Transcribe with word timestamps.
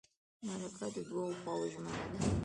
مرکه 0.45 0.87
د 0.95 0.97
دوو 1.07 1.23
خواوو 1.41 1.71
ژمنه 1.73 2.03
ده. 2.11 2.19